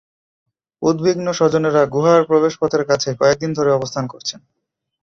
উদ্বিগ্ন 0.81 1.27
স্বজনেরা 1.33 1.81
গুহার 1.85 2.21
প্রবেশপথের 2.25 2.83
কাছে 2.85 3.09
কয়েক 3.19 3.37
দিন 3.39 3.51
ধরে 3.53 3.69
অবস্থান 3.71 4.05
করছেন। 4.07 4.39